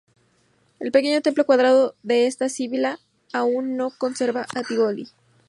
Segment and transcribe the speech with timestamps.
[0.79, 2.97] El pequeño templo cuadrado de esta sibila
[3.33, 5.05] aún se conserva en Tívoli.